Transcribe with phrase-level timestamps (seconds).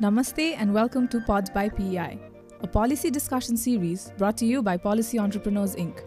[0.00, 2.18] Namaste and welcome to Pods by PEI,
[2.62, 6.04] a policy discussion series brought to you by Policy Entrepreneurs Inc.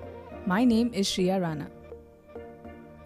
[0.47, 1.69] My name is Shreeya Rana.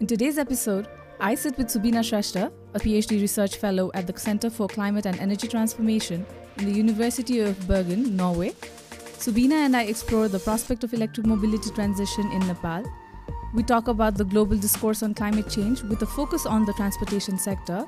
[0.00, 0.88] In today's episode,
[1.20, 5.20] I sit with Subina Shrestha, a PhD research fellow at the Center for Climate and
[5.20, 6.24] Energy Transformation
[6.56, 8.52] in the University of Bergen, Norway.
[9.18, 12.82] Subina and I explore the prospect of electric mobility transition in Nepal.
[13.52, 17.36] We talk about the global discourse on climate change with a focus on the transportation
[17.36, 17.86] sector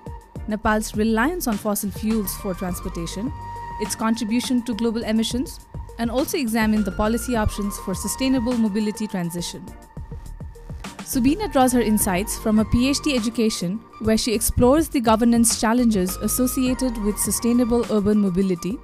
[0.51, 3.33] Nepal's reliance on fossil fuels for transportation,
[3.81, 5.61] its contribution to global emissions,
[5.99, 9.65] and also examine the policy options for sustainable mobility transition.
[11.11, 16.97] Subina draws her insights from a PhD education where she explores the governance challenges associated
[16.99, 18.79] with sustainable urban mobility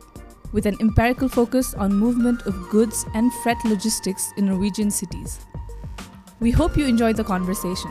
[0.52, 5.40] with an empirical focus on movement of goods and freight logistics in Norwegian cities.
[6.40, 7.90] We hope you enjoy the conversation.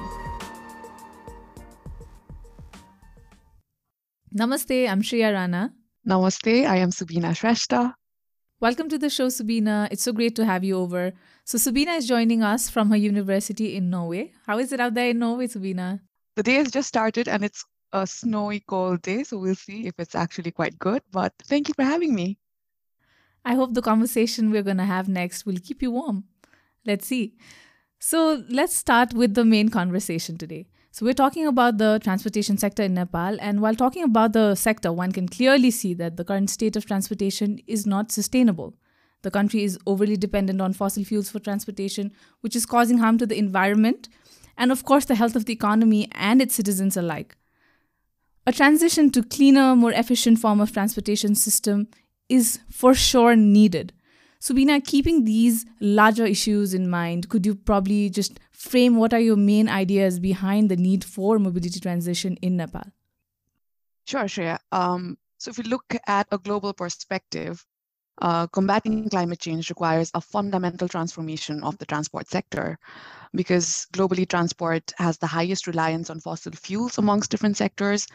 [4.36, 5.74] Namaste, I'm Shreeya Rana.
[6.05, 7.94] Namaste, I am Subina Shrestha.
[8.60, 9.88] Welcome to the show, Subina.
[9.91, 11.14] It's so great to have you over.
[11.46, 14.34] So, Subina is joining us from her university in Norway.
[14.46, 16.02] How is it out there in Norway, Subina?
[16.36, 17.63] The day has just started and it's
[17.94, 21.02] a snowy, cold day, so we'll see if it's actually quite good.
[21.13, 22.38] But thank you for having me.
[23.46, 26.26] I hope the conversation we're going to have next will keep you warm.
[26.86, 27.38] Let's see.
[28.00, 30.68] So, let's start with the main conversation today.
[30.96, 33.35] So, we're talking about the transportation sector in Nepal.
[33.41, 36.85] And while talking about the sector, one can clearly see that the current state of
[36.85, 38.77] transportation is not sustainable.
[39.21, 43.26] The country is overly dependent on fossil fuels for transportation, which is causing harm to
[43.26, 44.07] the environment
[44.57, 47.35] and, of course, the health of the economy and its citizens alike.
[48.48, 51.90] A transition to cleaner, more efficient form of transportation system
[52.29, 53.91] is for sure needed.
[54.40, 59.35] Subina, keeping these larger issues in mind, could you probably just frame what are your
[59.35, 62.91] main ideas behind the need for mobility transition in Nepal?
[64.07, 64.59] Sure, Shreeya.
[64.72, 67.65] Um, so if we look at a global perspective,
[68.21, 72.79] uh, combating climate change requires a fundamental transformation of the transport sector
[73.33, 78.07] because globally transport has the highest reliance on fossil fuels amongst different sectors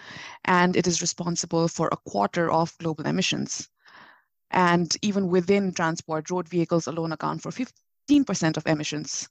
[0.46, 3.68] and it is responsible for a quarter of global emissions.
[4.50, 9.28] And even within transport, road vehicles alone account for 15% of emissions.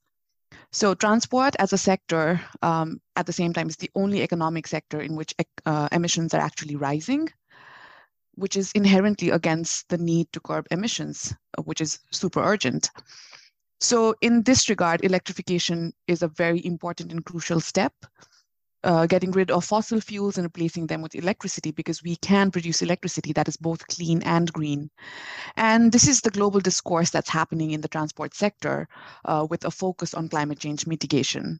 [0.71, 5.01] So transport as a sector, um, at the same time, is the only economic sector
[5.01, 5.33] in which
[5.65, 7.27] uh, emissions are actually rising,
[8.35, 12.91] which is inherently against the need to curb emissions, uh, which is super urgent.
[13.79, 17.93] So in this regard, electrification is a very important and crucial step
[18.83, 22.81] uh, getting rid of fossil fuels and replacing them with electricity because we can produce
[22.81, 24.89] electricity that is both clean and green.
[25.57, 28.87] And this is the global discourse that's happening in the transport sector
[29.25, 31.59] uh, with a focus on climate change mitigation.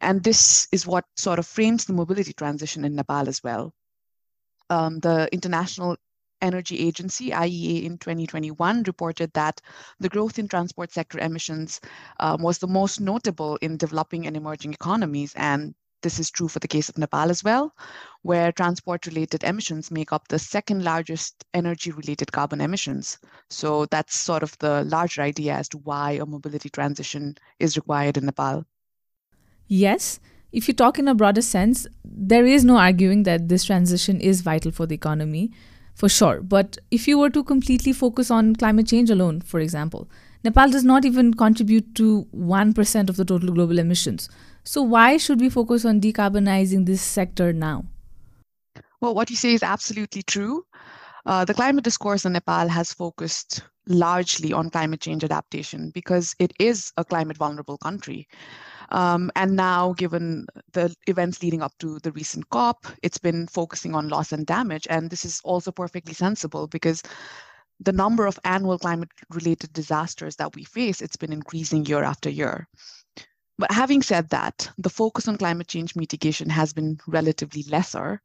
[0.00, 3.72] And this is what sort of frames the mobility transition in Nepal as well.
[4.70, 5.96] Um, the International
[6.40, 9.60] Energy Agency, IEA, in 2021 reported that
[9.98, 11.80] the growth in transport sector emissions
[12.20, 15.32] um, was the most notable in developing and emerging economies.
[15.34, 17.74] And this is true for the case of Nepal as well,
[18.22, 23.18] where transport related emissions make up the second largest energy related carbon emissions.
[23.50, 28.16] So that's sort of the larger idea as to why a mobility transition is required
[28.16, 28.64] in Nepal.
[29.66, 30.20] Yes,
[30.50, 34.40] if you talk in a broader sense, there is no arguing that this transition is
[34.40, 35.52] vital for the economy,
[35.94, 36.40] for sure.
[36.40, 40.08] But if you were to completely focus on climate change alone, for example,
[40.44, 44.30] Nepal does not even contribute to 1% of the total global emissions.
[44.68, 47.86] So, why should we focus on decarbonizing this sector now?
[49.00, 50.66] Well, what you say is absolutely true.
[51.24, 56.52] Uh, the climate discourse in Nepal has focused largely on climate change adaptation because it
[56.60, 58.28] is a climate vulnerable country.
[58.90, 63.94] Um, and now, given the events leading up to the recent COP, it's been focusing
[63.94, 64.86] on loss and damage.
[64.90, 67.02] And this is also perfectly sensible because
[67.80, 72.28] the number of annual climate related disasters that we face, it's been increasing year after
[72.28, 72.68] year.
[73.58, 78.22] But having said that, the focus on climate change mitigation has been relatively lesser.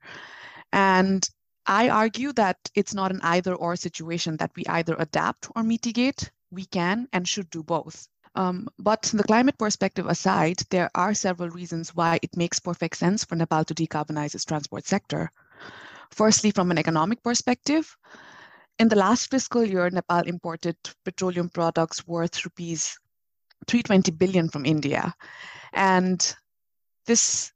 [0.71, 1.27] And
[1.65, 6.29] I argue that it's not an either or situation that we either adapt or mitigate.
[6.51, 8.07] We can and should do both.
[8.35, 13.23] Um, but the climate perspective aside, there are several reasons why it makes perfect sense
[13.23, 15.31] for Nepal to decarbonize its transport sector.
[16.11, 17.95] Firstly, from an economic perspective,
[18.79, 22.97] in the last fiscal year, Nepal imported petroleum products worth rupees
[23.67, 25.13] 320 billion from India.
[25.73, 26.35] And
[27.05, 27.51] this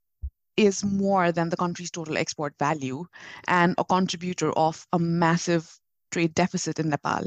[0.58, 3.06] is more than the country's total export value
[3.48, 5.80] and a contributor of a massive
[6.12, 7.26] trade deficit in Nepal.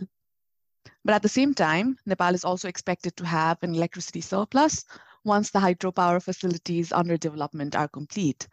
[1.04, 4.84] But at the same time, Nepal is also expected to have an electricity surplus
[5.24, 8.48] once the hydropower facilities under development are complete.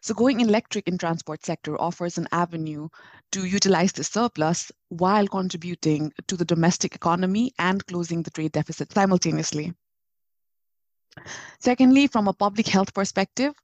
[0.00, 2.88] So going electric in transport sector offers an avenue
[3.32, 8.92] to utilize the surplus while contributing to the domestic economy and closing the trade deficit
[8.92, 9.74] simultaneously.
[11.58, 13.54] Secondly, from a public health perspective,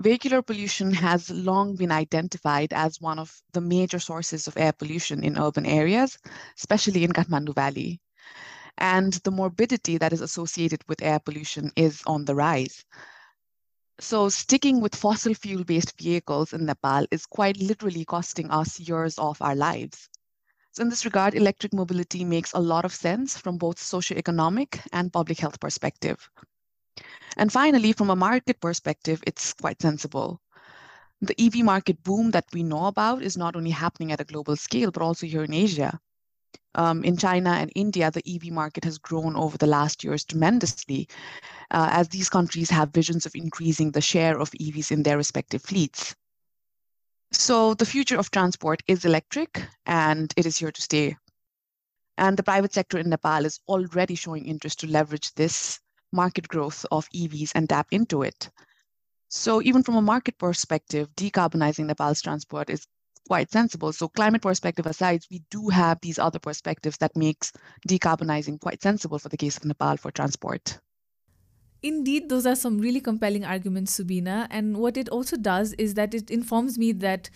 [0.00, 5.24] vehicular pollution has long been identified as one of the major sources of air pollution
[5.24, 6.18] in urban areas,
[6.58, 8.00] especially in Kathmandu Valley.
[8.78, 12.84] And the morbidity that is associated with air pollution is on the rise.
[14.00, 19.40] So sticking with fossil fuel-based vehicles in Nepal is quite literally costing us years of
[19.40, 20.08] our lives.
[20.72, 25.12] So in this regard, electric mobility makes a lot of sense from both socioeconomic and
[25.12, 26.28] public health perspective.
[27.36, 30.40] And finally, from a market perspective, it's quite sensible.
[31.20, 34.56] The EV market boom that we know about is not only happening at a global
[34.56, 36.00] scale, but also here in Asia.
[36.74, 41.08] Um, in China and India, the EV market has grown over the last years tremendously,
[41.70, 45.62] uh, as these countries have visions of increasing the share of EVs in their respective
[45.62, 46.14] fleets.
[47.30, 51.16] So the future of transport is electric, and it is here to stay.
[52.18, 55.80] And the private sector in Nepal is already showing interest to leverage this
[56.12, 58.50] market growth of EVs and tap into it.
[59.28, 62.86] So even from a market perspective, decarbonizing Nepal's transport is
[63.26, 63.92] quite sensible.
[63.92, 67.52] So climate perspective aside, we do have these other perspectives that makes
[67.88, 70.78] decarbonizing quite sensible for the case of Nepal for transport.
[71.82, 74.46] Indeed, those are some really compelling arguments, Subina.
[74.50, 77.28] And what it also does is that it informs me that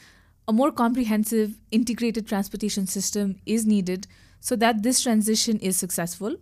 [0.46, 4.06] a more comprehensive, integrated transportation system is needed
[4.38, 6.36] so that this transition is successful.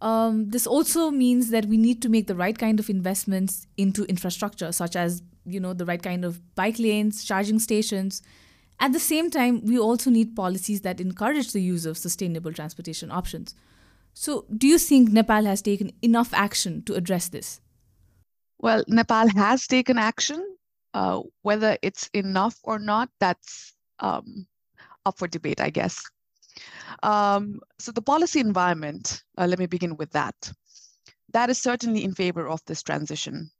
[0.00, 4.04] Um, this also means that we need to make the right kind of investments into
[4.04, 8.22] infrastructure, such as you know the right kind of bike lanes, charging stations.
[8.78, 13.10] At the same time, we also need policies that encourage the use of sustainable transportation
[13.10, 13.54] options.
[14.12, 17.60] So, do you think Nepal has taken enough action to address this?
[18.58, 20.56] Well, Nepal has taken action.
[20.94, 24.46] Uh, whether it's enough or not, that's um,
[25.04, 26.02] up for debate, I guess.
[27.02, 30.34] Um, so the policy environment, uh, let me begin with that.
[31.32, 33.50] That is certainly in favor of this transition.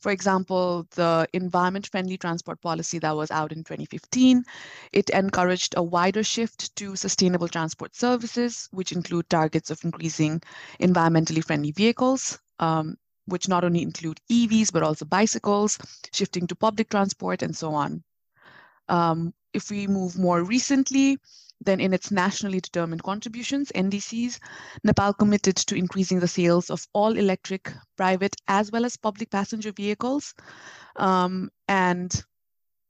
[0.00, 4.44] For example, the environment friendly transport policy that was out in 2015,
[4.92, 10.42] it encouraged a wider shift to sustainable transport services, which include targets of increasing
[10.80, 12.96] environmentally friendly vehicles, um,
[13.26, 15.78] which not only include EVs, but also bicycles,
[16.12, 18.04] shifting to public transport, and so on.
[18.88, 21.18] Um, if we move more recently,
[21.60, 24.38] then in its nationally determined contributions, NDCs,
[24.82, 29.72] Nepal committed to increasing the sales of all electric, private, as well as public passenger
[29.72, 30.34] vehicles.
[30.96, 32.24] Um, and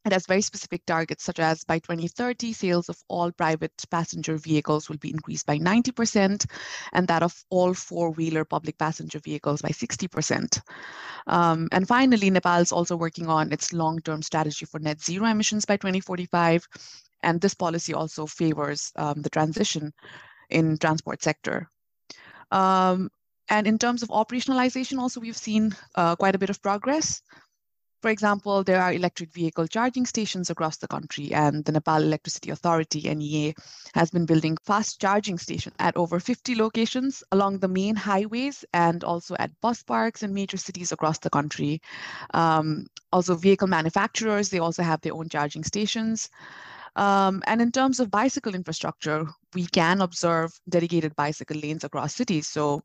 [0.05, 4.91] it has very specific targets, such as by 2030, sales of all private passenger vehicles
[4.91, 6.47] will be increased by 90%,
[6.93, 10.61] and that of all four-wheeler public passenger vehicles by 60%.
[11.27, 15.65] Um, and finally, Nepal is also working on its long-term strategy for net zero emissions
[15.65, 16.69] by 2045,
[17.25, 19.93] and this policy also favors um, the transition
[20.51, 21.69] in transport sector.
[22.51, 23.11] Um,
[23.49, 27.23] and in terms of operationalization, also we've seen uh, quite a bit of progress.
[28.05, 32.51] For example, there are electric vehicle charging stations across the country, and the Nepal Electricity
[32.51, 33.55] Authority, NEA,
[33.95, 39.05] has been building fast charging stations at over 50 locations along the main highways and
[39.05, 41.81] also at bus parks in major cities across the country.
[42.35, 46.29] Um, also, vehicle manufacturers, they also have their own charging stations.
[46.97, 52.47] Um, and in terms of bicycle infrastructure, we can observe dedicated bicycle lanes across cities.
[52.47, 52.83] So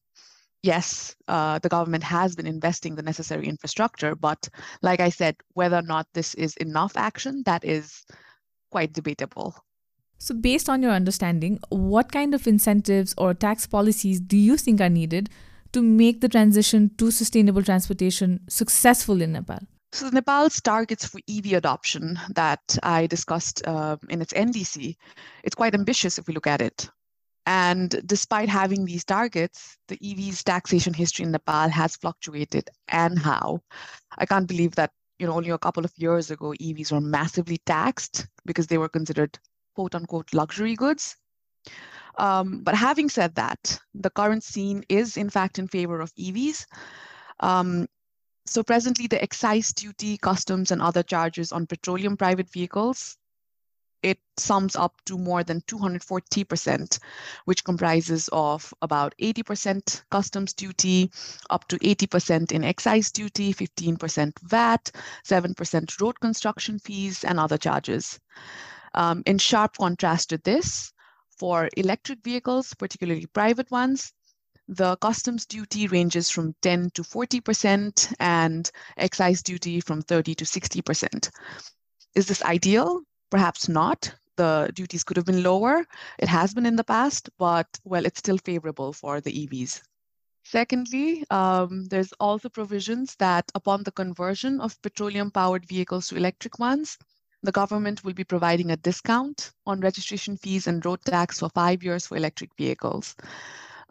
[0.64, 4.50] yes, uh, the government has been investing the necessary infrastructure, but
[4.82, 8.04] like I said, whether or not this is enough action, that is
[8.72, 9.56] quite debatable.
[10.22, 14.82] So, based on your understanding, what kind of incentives or tax policies do you think
[14.82, 15.30] are needed
[15.72, 19.60] to make the transition to sustainable transportation successful in Nepal?
[19.92, 24.96] So Nepal's targets for EV adoption that I discussed uh, in its NDC,
[25.44, 26.90] it's quite ambitious if we look at it.
[27.46, 33.62] And despite having these targets, the EV's taxation history in Nepal has fluctuated and how.
[34.20, 37.58] I can't believe that you know only a couple of years ago EVs were massively
[37.66, 39.40] taxed because they were considered
[39.74, 41.16] quote unquote luxury goods.
[42.20, 46.66] Um, but having said that, the current scene is in fact in favor of EVs.
[47.40, 47.88] Um,
[48.50, 53.16] so presently the excise duty, customs and other charges on petroleum private vehicles,
[54.02, 57.00] it sums up to more than 240%,
[57.46, 61.12] which comprises of about 80% customs duty,
[61.50, 64.92] up to 80% in excise duty, 15% VAT,
[65.26, 68.20] 7% road construction fees, and other charges.
[68.96, 70.92] Um, in sharp contrast to this,
[71.38, 74.12] for electric vehicles, particularly private ones,
[74.70, 81.30] the customs duty ranges from 10 to 40% and excise duty from 30 to 60%.
[82.14, 83.02] Is this ideal?
[83.32, 84.14] Perhaps not.
[84.36, 85.86] The duties could have been lower.
[86.20, 89.82] It has been in the past, but well, it's still favorable for the EVs.
[90.44, 96.60] Secondly, um, there's also provisions that upon the conversion of petroleum powered vehicles to electric
[96.60, 96.98] ones,
[97.42, 101.84] the government will be providing a discount on registration fees and road tax for five
[101.84, 103.16] years for electric vehicles.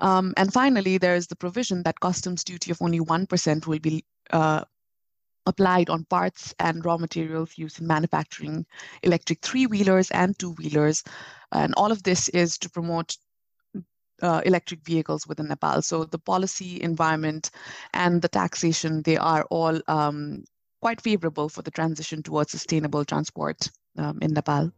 [0.01, 4.05] Um, and finally, there is the provision that customs duty of only 1% will be
[4.31, 4.65] uh,
[5.47, 8.67] applied on parts and raw materials used in manufacturing
[9.03, 11.03] electric three-wheelers and two-wheelers.
[11.53, 13.17] And all of this is to promote
[14.23, 15.83] uh, electric vehicles within Nepal.
[15.83, 17.51] So the policy, environment,
[17.95, 20.45] and the taxation, they are all um,
[20.81, 24.71] quite favorable for the transition towards sustainable transport um, in Nepal.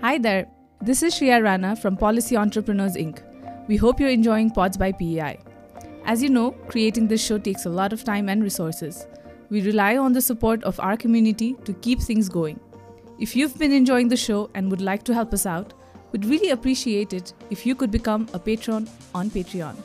[0.00, 0.48] Hi there.
[0.84, 3.20] This is Shreeya Rana from Policy Entrepreneurs Inc.
[3.68, 5.38] We hope you're enjoying Pods by PEI.
[6.04, 9.06] As you know, creating this show takes a lot of time and resources.
[9.48, 12.58] We rely on the support of our community to keep things going.
[13.20, 15.72] If you've been enjoying the show and would like to help us out,
[16.10, 19.76] we'd really appreciate it if you could become a patron on Patreon.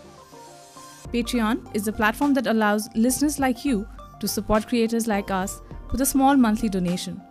[1.14, 3.88] Patreon is a platform that allows listeners like you
[4.20, 5.62] to support creators like us
[5.92, 7.22] with a small monthly donation.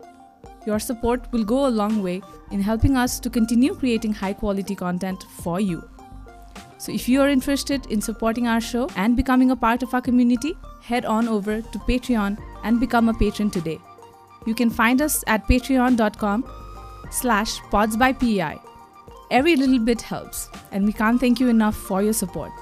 [0.66, 4.74] Your support will go a long way in helping us to continue creating high quality
[4.74, 5.88] content for you.
[6.78, 10.00] So, if you are interested in supporting our show and becoming a part of our
[10.00, 13.78] community, head on over to Patreon and become a patron today.
[14.46, 16.44] You can find us at patreon.com
[17.10, 18.58] slash pods by PEI.
[19.30, 22.52] Every little bit helps, and we can't thank you enough for your support.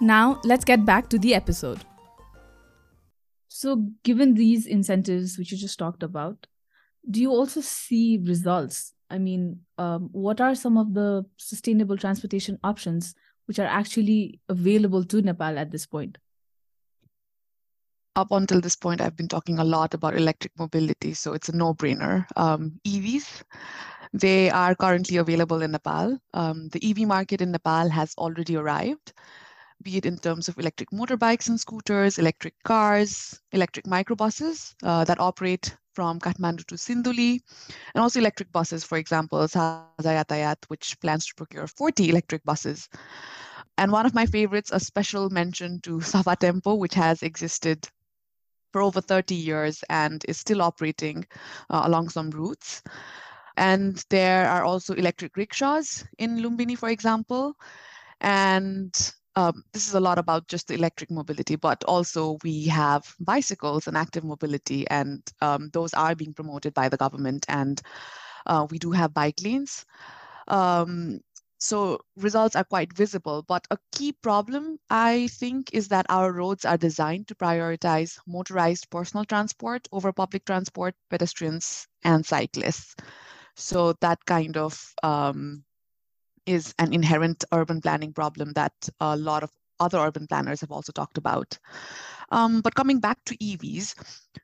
[0.00, 1.84] Now, let's get back to the episode.
[3.48, 6.46] So, given these incentives, which you just talked about,
[7.08, 8.92] do you also see results?
[9.10, 13.14] I mean, um, what are some of the sustainable transportation options
[13.46, 16.18] which are actually available to Nepal at this point?
[18.14, 21.56] Up until this point, I've been talking a lot about electric mobility, so it's a
[21.56, 22.26] no brainer.
[22.36, 23.42] Um, EVs,
[24.12, 26.18] they are currently available in Nepal.
[26.34, 29.14] Um, the EV market in Nepal has already arrived,
[29.82, 35.18] be it in terms of electric motorbikes and scooters, electric cars, electric microbuses uh, that
[35.18, 37.40] operate from Kathmandu to Sinduli,
[37.94, 42.66] and also electric buses, for example, Sajha Yatayat, which plans to procure 40 electric buses.
[43.56, 47.88] And one of my favorites, a special mention to Safa Tempo, which has existed
[48.72, 51.24] for over 30 years and is still operating
[51.70, 52.82] uh, along some routes.
[53.56, 57.54] And there are also electric rickshaws in Lumbini, for example.
[58.20, 58.92] And
[59.36, 63.86] um, this is a lot about just the electric mobility, but also we have bicycles
[63.86, 67.46] and active mobility, and um, those are being promoted by the government.
[67.48, 67.80] And
[68.46, 69.84] uh, we do have bike lanes.
[70.48, 71.20] Um,
[71.58, 76.64] so results are quite visible, but a key problem, I think, is that our roads
[76.64, 82.96] are designed to prioritize motorized personal transport over public transport, pedestrians, and cyclists.
[83.54, 85.64] So that kind of um,
[86.46, 90.92] is an inherent urban planning problem that a lot of other urban planners have also
[90.92, 91.58] talked about.
[92.30, 93.94] Um, but coming back to EVs,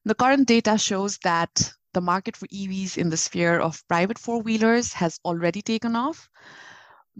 [0.05, 4.43] the current data shows that the market for EVs in the sphere of private four
[4.43, 6.29] wheelers has already taken off.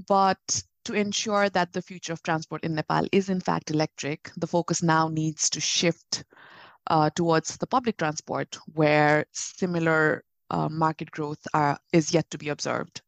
[0.07, 4.47] But to ensure that the future of transport in Nepal is in fact electric, the
[4.47, 6.25] focus now needs to shift
[6.89, 12.49] uh, towards the public transport, where similar uh, market growth are, is yet to be
[12.49, 13.03] observed.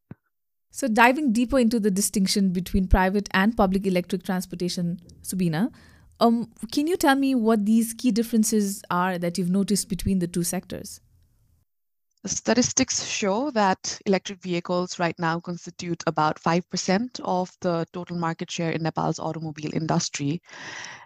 [0.70, 5.72] So, diving deeper into the distinction between private and public electric transportation, Subina,
[6.20, 10.28] um, can you tell me what these key differences are that you've noticed between the
[10.28, 11.00] two sectors?
[12.26, 18.70] Statistics show that electric vehicles right now constitute about 5% of the total market share
[18.70, 20.42] in Nepal's automobile industry.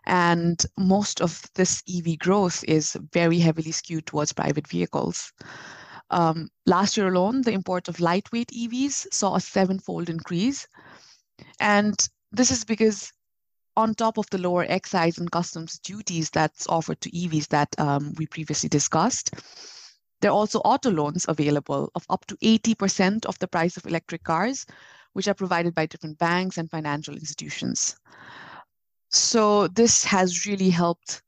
[0.06, 5.32] And most of this EV growth is very heavily skewed towards private vehicles.
[6.14, 10.68] Um, last year alone, the import of lightweight EVs saw a sevenfold increase.
[11.58, 11.94] And
[12.30, 13.12] this is because
[13.76, 18.14] on top of the lower excise and customs duties that's offered to EVs that um,
[18.16, 19.32] we previously discussed,
[20.20, 24.22] there are also auto loans available of up to 80% of the price of electric
[24.22, 24.66] cars,
[25.14, 27.96] which are provided by different banks and financial institutions.
[29.10, 31.23] So this has really helped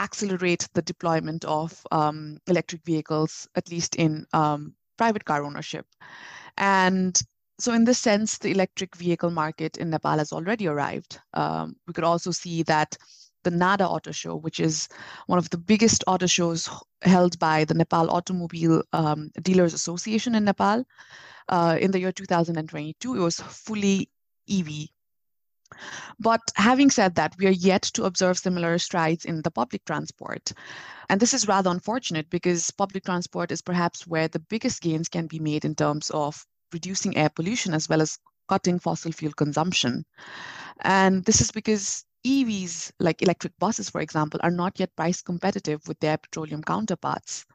[0.00, 5.86] accelerate the deployment of um, electric vehicles, at least in um, private car ownership.
[6.56, 7.20] And
[7.58, 11.20] so, in this sense, the electric vehicle market in Nepal has already arrived.
[11.34, 12.96] Um, we could also see that
[13.42, 14.88] the NADA Auto Show, which is
[15.26, 16.68] one of the biggest auto shows
[17.02, 20.84] held by the Nepal Automobile um, Dealers Association in Nepal.
[21.48, 24.08] Uh, in the year 2022, it was fully
[24.48, 24.88] EV.
[26.18, 30.52] But having said that, we are yet to observe similar strides in the public transport.
[31.08, 35.26] And this is rather unfortunate because public transport is perhaps where the biggest gains can
[35.26, 40.04] be made in terms of reducing air pollution as well as cutting fossil fuel consumption.
[40.80, 45.80] And this is because EVs, like electric buses, for example, are not yet price competitive
[45.88, 47.46] with their petroleum counterparts.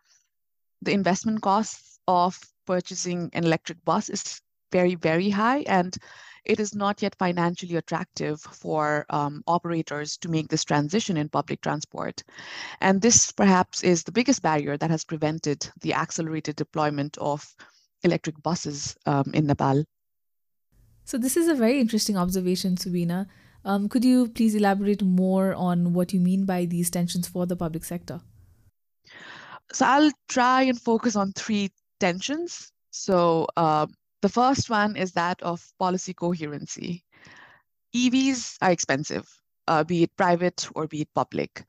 [0.81, 4.41] The investment costs of purchasing an electric bus is
[4.72, 5.95] very, very high, and
[6.46, 11.62] it is not yet financially attractive for um, operators to make this transition in public
[11.62, 12.24] transport.
[12.82, 17.56] And this perhaps is the biggest barrier that has prevented the accelerated deployment of
[18.04, 19.84] electric buses um, in Nepal.
[21.04, 23.28] So, this is a very interesting observation, Subina.
[23.64, 27.56] Um, could you please elaborate more on what you mean by these tensions for the
[27.56, 28.22] public sector?
[29.72, 32.72] So, I'll try and focus on three tensions.
[32.90, 33.88] So, uh,
[34.25, 37.03] the first one is that of policy coherency.
[37.96, 39.29] EVs are expensive,
[39.67, 41.63] uh, be it private or be it public.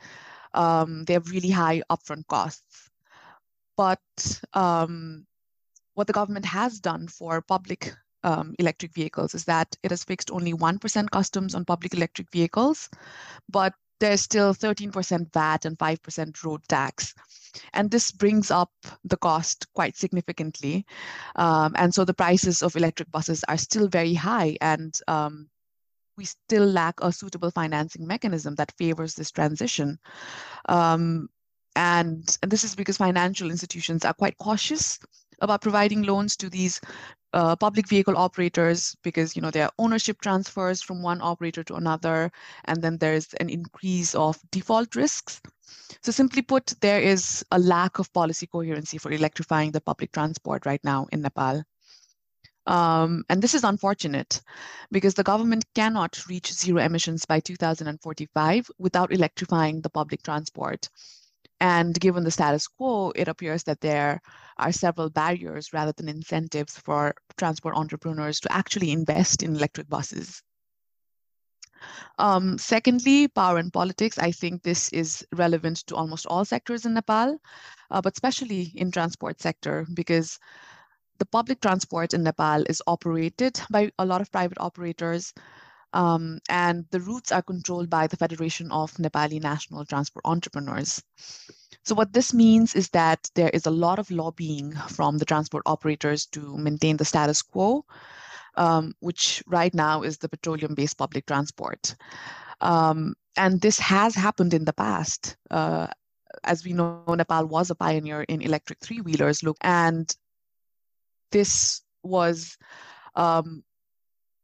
[0.55, 2.89] Um, they have really high upfront costs.
[3.77, 4.01] But
[4.55, 5.27] um,
[5.93, 7.93] what the government has done for public
[8.25, 12.89] um, electric vehicles is that it has fixed only 1% customs on public electric vehicles,
[13.51, 17.15] but there's still 13% VAT and 5% road tax.
[17.73, 18.71] And this brings up
[19.05, 20.85] the cost quite significantly.
[21.37, 24.57] Um, and so the prices of electric buses are still very high.
[24.61, 25.49] And um,
[26.17, 29.99] we still lack a suitable financing mechanism that favors this transition.
[30.69, 31.29] Um,
[31.75, 34.99] and, and this is because financial institutions are quite cautious
[35.41, 36.81] about providing loans to these
[37.33, 41.75] uh, public vehicle operators because you know there are ownership transfers from one operator to
[41.75, 42.31] another
[42.65, 45.41] and then there's an increase of default risks.
[46.03, 50.67] So simply put there is a lack of policy coherency for electrifying the public transport
[50.67, 51.63] right now in nepal.
[52.67, 54.43] Um, and this is unfortunate
[54.91, 60.89] because the government cannot reach zero emissions by 2045 without electrifying the public transport
[61.61, 64.21] and given the status quo, it appears that there
[64.59, 70.43] are several barriers rather than incentives for transport entrepreneurs to actually invest in electric buses.
[72.19, 74.19] Um, secondly, power and politics.
[74.19, 77.39] I think this is relevant to almost all sectors in Nepal,
[77.91, 80.39] uh, but especially in transport sector because
[81.19, 85.33] the public transport in Nepal is operated by a lot of private operators
[85.97, 91.03] um, and the routes are controlled by the Federation of Nepali National Transport Entrepreneurs.
[91.85, 95.63] So what this means is that there is a lot of lobbying from the transport
[95.65, 97.87] operators to maintain the status quo,
[98.57, 101.97] um, which right now is the petroleum-based public transport.
[102.61, 105.37] Um, and this has happened in the past.
[105.51, 105.87] Uh,
[106.45, 110.15] as we know, Nepal was a pioneer in electric three-wheelers, look, and
[111.33, 112.59] this was
[113.15, 113.65] um,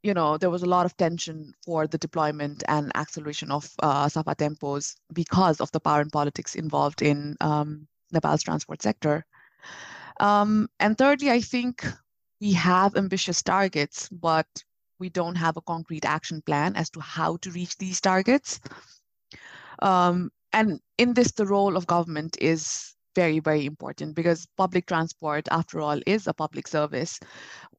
[0.03, 4.09] you know, there was a lot of tension for the deployment and acceleration of uh,
[4.09, 9.25] SAFA tempos because of the power and politics involved in um, Nepal's transport sector.
[10.21, 11.87] Um, and thirdly, I think
[12.41, 14.47] we have ambitious targets, but
[14.99, 18.61] we don't have a concrete action plan as to how to reach these targets.
[19.81, 25.49] Um, and in this, the role of government is very, very important because public transport,
[25.51, 27.19] after all, is a public service,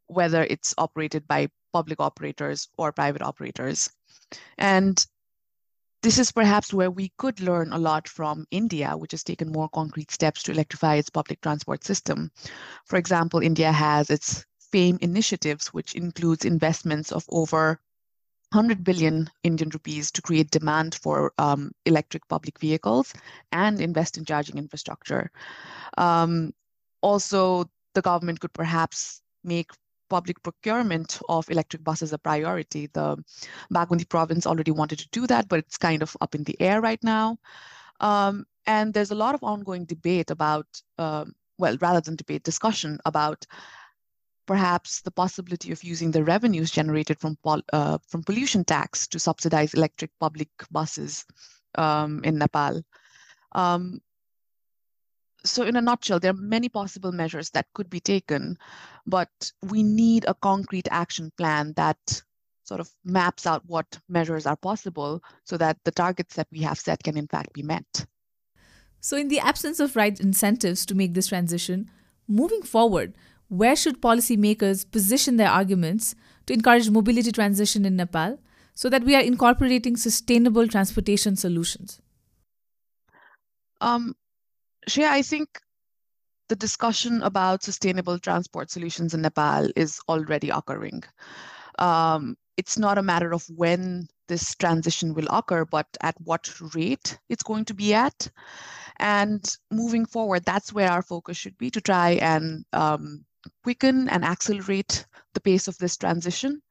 [0.08, 3.90] whether it's operated by public operators or private operators.
[4.58, 5.04] And
[6.04, 9.70] this is perhaps where we could learn a lot from India, which has taken more
[9.70, 12.30] concrete steps to electrify its public transport system.
[12.86, 17.80] For example, India has its FAME initiatives, which includes investments of over
[18.54, 23.14] 100 billion Indian rupees to create demand for um, electric public vehicles
[23.52, 25.32] and invest in charging infrastructure.
[25.98, 26.54] Um,
[27.02, 29.72] also, the government could perhaps make
[30.08, 32.88] public procurement of electric buses a priority.
[32.94, 33.18] The
[33.74, 36.80] Bagmati province already wanted to do that, but it's kind of up in the air
[36.80, 37.38] right now.
[38.00, 40.68] Um, and there's a lot of ongoing debate about,
[41.00, 43.48] um, well, rather than debate, discussion about
[44.46, 49.74] perhaps the possibility of using the revenues generated from uh, from pollution tax to subsidize
[49.74, 51.26] electric public buses
[51.76, 52.82] um, in Nepal.
[53.54, 54.02] Um,
[55.46, 58.58] so in a nutshell, there are many possible measures that could be taken,
[59.06, 59.30] but
[59.62, 62.24] we need a concrete action plan that
[62.64, 66.80] sort of maps out what measures are possible so that the targets that we have
[66.80, 68.06] set can in fact be met.
[69.02, 71.92] So in the absence of right incentives to make this transition,
[72.26, 73.16] moving forward,
[73.54, 76.16] where should policymakers position their arguments
[76.48, 78.40] to encourage mobility transition in Nepal
[78.74, 82.02] so that we are incorporating sustainable transportation solutions?
[83.80, 84.16] Um,
[84.90, 85.62] Shreeya, I think
[86.50, 91.04] the discussion about sustainable transport solutions in Nepal is already occurring.
[91.78, 97.20] Um, it's not a matter of when this transition will occur, but at what rate
[97.30, 98.30] it's going to be at.
[98.98, 103.26] And moving forward, that's where our focus should be to try and um,
[103.64, 106.62] quicken and accelerate the pace of this transition.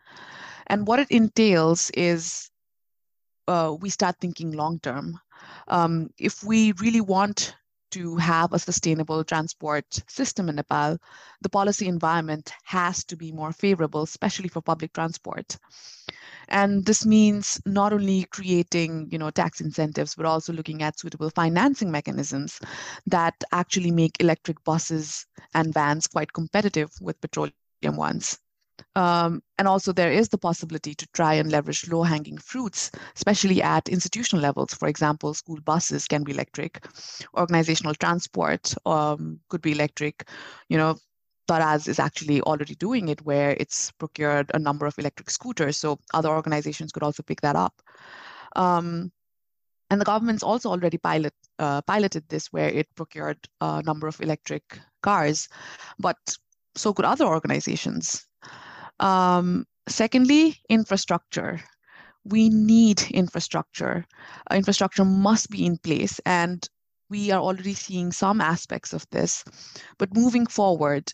[0.66, 2.50] And what it entails is
[3.48, 5.18] uh, we start thinking long term.
[5.68, 7.54] Um, if we really want
[7.90, 10.96] to have a sustainable transport system in Nepal,
[11.42, 15.58] the policy environment has to be more favorable, especially for public transport.
[16.48, 21.30] And this means not only creating, you know, tax incentives, but also looking at suitable
[21.30, 22.60] financing mechanisms
[23.06, 28.38] that actually make electric buses and vans quite competitive with petroleum ones.
[28.94, 33.88] Um, and also there is the possibility to try and leverage low-hanging fruits, especially at
[33.88, 34.74] institutional levels.
[34.74, 36.84] For example, school buses can be electric,
[37.36, 40.28] organizational transport um, could be electric.
[40.68, 40.98] You know,
[41.48, 45.76] Daraz is actually already doing it where it's procured a number of electric scooters.
[45.76, 47.82] So other organizations could also pick that up.
[48.56, 49.12] Um,
[49.90, 54.20] and the government's also already pilot, uh, piloted this where it procured a number of
[54.20, 55.48] electric cars,
[55.98, 56.16] but
[56.74, 58.26] so could other organizations.
[59.00, 61.60] Um, secondly, infrastructure.
[62.24, 64.06] We need infrastructure.
[64.50, 66.66] Uh, infrastructure must be in place, and
[67.10, 69.44] we are already seeing some aspects of this.
[69.98, 71.12] But moving forward,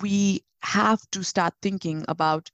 [0.00, 2.50] we have to start thinking about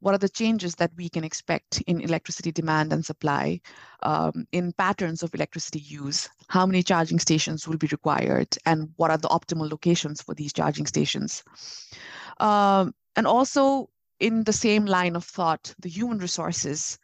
[0.00, 3.60] what are the changes that we can expect in electricity demand and supply,
[4.04, 9.10] um, in patterns of electricity use, how many charging stations will be required, and what
[9.10, 11.42] are the optimal locations for these charging stations.
[12.38, 16.98] Um, and also in the same line of thought, the human resources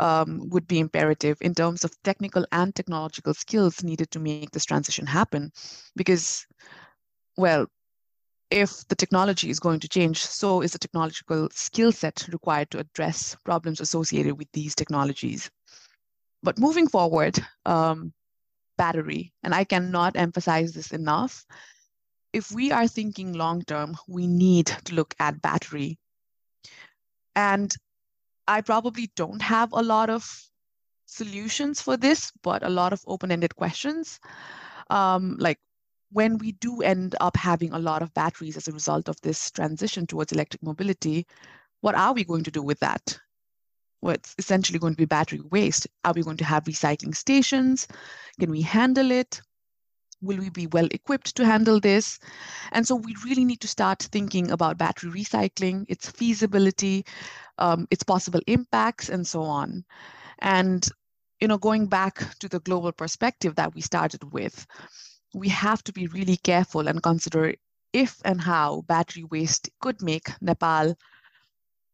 [0.00, 4.64] um, would be imperative in terms of technical and technological skills needed to make this
[4.64, 5.52] transition happen.
[5.96, 6.46] Because,
[7.36, 7.66] well,
[8.52, 12.78] if the technology is going to change, so is the technological skill set required to
[12.78, 15.50] address problems associated with these technologies.
[16.42, 18.12] But moving forward, um,
[18.76, 21.46] battery, and I cannot emphasize this enough.
[22.32, 25.98] If we are thinking long term, we need to look at battery.
[27.34, 27.74] And
[28.46, 30.28] I probably don't have a lot of
[31.06, 34.20] solutions for this, but a lot of open ended questions.
[34.90, 35.58] Um, like
[36.12, 39.50] when we do end up having a lot of batteries as a result of this
[39.50, 41.26] transition towards electric mobility,
[41.80, 43.18] what are we going to do with that?
[44.02, 45.86] Well, it's essentially going to be battery waste.
[46.04, 47.86] Are we going to have recycling stations?
[48.40, 49.40] Can we handle it?
[50.20, 52.18] Will we be well equipped to handle this?
[52.72, 57.04] And so we really need to start thinking about battery recycling, its feasibility,
[57.58, 59.84] um, its possible impacts, and so on.
[60.40, 60.86] And
[61.40, 64.64] you know, going back to the global perspective that we started with,
[65.34, 67.54] we have to be really careful and consider
[67.92, 70.94] if and how battery waste could make Nepal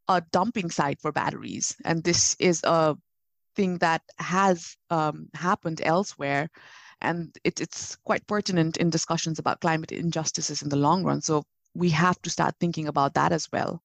[0.08, 1.76] a dumping site for batteries.
[1.84, 2.96] And this is a
[3.54, 6.48] thing that has um, happened elsewhere.
[7.00, 11.20] And it, it's quite pertinent in discussions about climate injustices in the long run.
[11.20, 13.82] So we have to start thinking about that as well.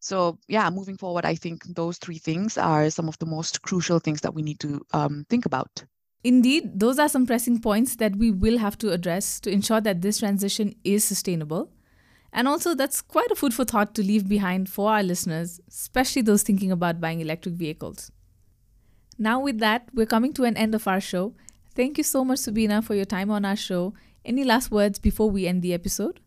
[0.00, 4.00] So, yeah, moving forward, I think those three things are some of the most crucial
[4.00, 5.84] things that we need to um, think about.
[6.24, 10.02] Indeed, those are some pressing points that we will have to address to ensure that
[10.02, 11.72] this transition is sustainable.
[12.32, 16.22] And also, that's quite a food for thought to leave behind for our listeners, especially
[16.22, 18.10] those thinking about buying electric vehicles.
[19.18, 21.34] Now, with that, we're coming to an end of our show.
[21.74, 23.94] Thank you so much, Subina, for your time on our show.
[24.24, 26.20] Any last words before we end the episode?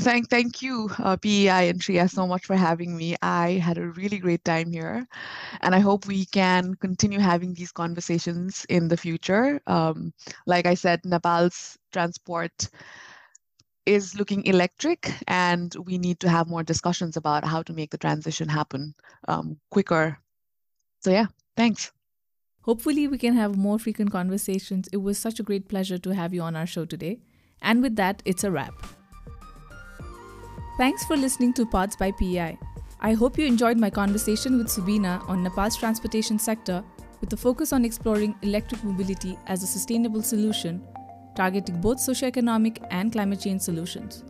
[0.00, 3.16] Thank, thank you, uh, PEI and Shreeya, so much for having me.
[3.20, 5.06] I had a really great time here,
[5.60, 9.60] and I hope we can continue having these conversations in the future.
[9.66, 10.12] Um,
[10.46, 12.70] like I said, Nepal's transport
[13.86, 17.98] is looking electric, and we need to have more discussions about how to make the
[17.98, 18.94] transition happen
[19.26, 20.18] um, quicker.
[21.00, 21.90] So, yeah, thanks.
[22.62, 24.88] Hopefully, we can have more frequent conversations.
[24.92, 27.18] It was such a great pleasure to have you on our show today.
[27.60, 28.97] And with that, it's a wrap.
[30.78, 32.56] Thanks for listening to Pods by PEI.
[33.00, 36.84] I hope you enjoyed my conversation with Subina on Nepal's transportation sector
[37.20, 40.86] with a focus on exploring electric mobility as a sustainable solution,
[41.34, 44.22] targeting both socioeconomic and climate change solutions.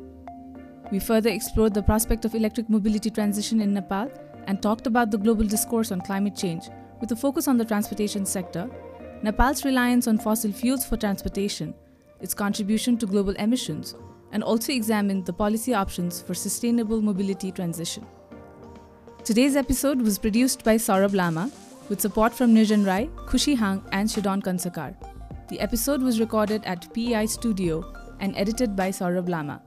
[0.91, 4.11] We further explored the prospect of electric mobility transition in Nepal
[4.47, 6.71] and talked about the global discourse on climate change
[7.03, 8.71] with a focus on the transportation sector,
[9.23, 11.75] Nepal's reliance on fossil fuels for transportation,
[12.23, 13.95] its contribution to global emissions,
[14.33, 18.07] and also examined the policy options for sustainable mobility transition.
[19.25, 21.51] Today's episode was produced by Saurabh Lama,
[21.89, 24.95] with support from Nirjan Rai, Kushi Hang, and Shidon Kansakar.
[25.49, 27.85] The episode was recorded at PEI Studio
[28.21, 29.63] and edited by Saurabh Lama.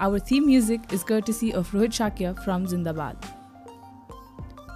[0.00, 3.16] Our theme music is courtesy of Rohit Shakya from Zindabad.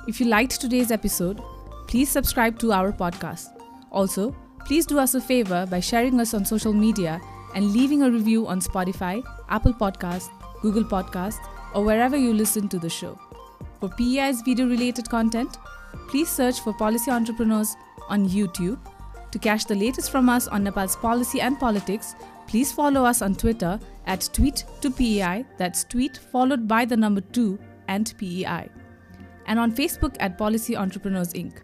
[0.06, 1.42] If you liked today's episode,
[1.86, 3.48] please subscribe to our podcast.
[3.90, 7.20] Also, please do us a favor by sharing us on social media
[7.54, 10.30] and leaving a review on Spotify, Apple Podcasts,
[10.60, 13.18] Google Podcasts, or wherever you listen to the show.
[13.80, 15.58] For PEI's video related content,
[16.08, 17.76] please search for Policy Entrepreneurs
[18.08, 18.78] on YouTube.
[19.30, 22.14] To catch the latest from us on Nepal's policy and politics,
[22.46, 27.20] please follow us on Twitter at tweet to PEI, that's tweet followed by the number
[27.20, 27.58] 2
[27.88, 28.68] and PEI,
[29.46, 31.58] and on Facebook at Policy Entrepreneurs Inc.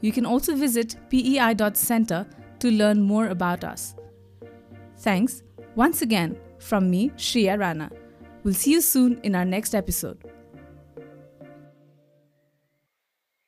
[0.00, 2.26] You can also visit pei.center
[2.60, 3.94] to learn more about us.
[4.98, 5.42] Thanks
[5.76, 7.90] once again from me, Shreeya Rana.
[8.42, 10.24] We'll see you soon in our next episode.